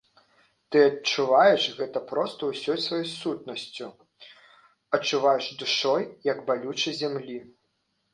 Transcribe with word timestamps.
Ты 0.75 0.79
адчуваеш 0.91 1.65
гэта 1.81 1.99
проста 2.11 2.41
ўсёй 2.49 2.77
сваёй 2.85 3.05
сутнасцю, 3.09 3.89
адчуваеш 4.99 5.45
душой, 5.61 6.03
як 6.31 6.37
балюча 6.49 6.95
зямлі. 7.03 7.37